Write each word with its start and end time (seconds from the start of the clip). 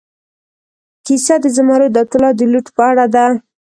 کیسه 1.05 1.35
د 1.43 1.45
زمرد 1.55 1.93
او 1.99 2.05
طلا 2.11 2.29
د 2.39 2.41
لوټ 2.51 2.67
په 2.75 2.83
اړه 2.91 3.05
ده. 3.13 3.25